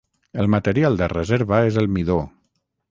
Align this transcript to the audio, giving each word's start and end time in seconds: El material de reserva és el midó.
El 0.43 0.47
material 0.53 0.97
de 1.03 1.11
reserva 1.13 1.61
és 1.69 1.81
el 1.85 1.93
midó. 1.99 2.21